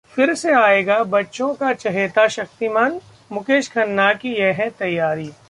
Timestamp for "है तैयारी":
4.51-5.31